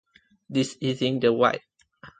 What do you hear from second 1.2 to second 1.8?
the vibe.